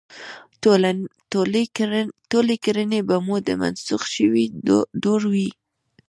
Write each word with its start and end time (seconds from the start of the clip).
ټولې 2.31 2.53
کړنې 2.65 2.99
به 3.07 3.15
مو 3.25 3.35
د 3.47 3.49
منسوخ 3.61 4.01
شوي 4.15 4.45
دور 5.03 5.21
وي. 5.33 5.49